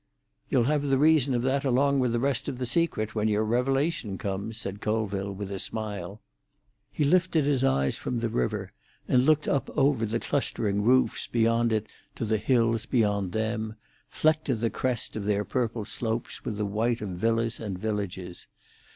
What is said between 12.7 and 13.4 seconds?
beyond